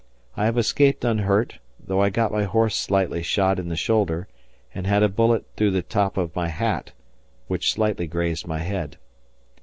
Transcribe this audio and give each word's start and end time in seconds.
I 0.35 0.45
have 0.45 0.57
escaped 0.57 1.05
unhurt, 1.05 1.59
though 1.79 2.01
I 2.01 2.09
got 2.09 2.31
my 2.31 2.43
horse 2.45 2.75
slightly 2.75 3.21
shot 3.21 3.59
in 3.59 3.69
the 3.69 3.75
shoulder 3.75 4.27
and 4.73 4.87
had 4.87 5.03
a 5.03 5.07
bullet 5.07 5.45
through 5.55 5.69
the 5.69 5.83
top 5.83 6.17
of 6.17 6.35
my 6.35 6.47
hat, 6.47 6.93
which 7.47 7.71
slightly 7.71 8.07
grazed 8.07 8.47
my 8.47 8.57
head. 8.57 8.97